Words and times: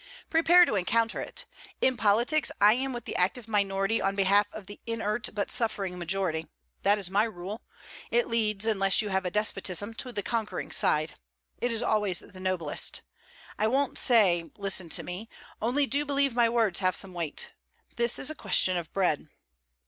'Prepare 0.31 0.65
to 0.65 0.73
encounter 0.73 1.19
it. 1.21 1.45
In 1.79 1.95
politics 1.95 2.51
I 2.59 2.73
am 2.73 2.91
with 2.91 3.05
the 3.05 3.15
active 3.15 3.47
minority 3.47 4.01
on 4.01 4.15
behalf 4.15 4.47
of 4.51 4.65
the 4.65 4.81
inert 4.87 5.29
but 5.33 5.51
suffering 5.51 5.99
majority. 5.99 6.47
That 6.81 6.97
is 6.97 7.11
my 7.11 7.25
rule. 7.25 7.61
It 8.09 8.25
leads, 8.27 8.65
unless 8.65 9.03
you 9.03 9.09
have 9.09 9.25
a 9.25 9.29
despotism, 9.29 9.93
to 9.93 10.11
the 10.11 10.23
conquering 10.23 10.71
side. 10.71 11.17
It 11.59 11.71
is 11.71 11.83
always 11.83 12.17
the 12.21 12.39
noblest. 12.39 13.03
I 13.59 13.67
won't 13.67 13.95
say, 13.99 14.49
listen 14.57 14.89
to 14.89 15.03
me; 15.03 15.29
only 15.61 15.85
do 15.85 16.03
believe 16.03 16.33
my 16.33 16.49
words 16.49 16.79
have 16.79 16.95
some 16.95 17.13
weight. 17.13 17.51
This 17.95 18.17
is 18.17 18.31
a 18.31 18.33
question 18.33 18.77
of 18.77 18.91
bread.' 18.93 19.27